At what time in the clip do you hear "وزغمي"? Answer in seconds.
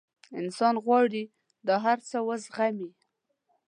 2.29-2.89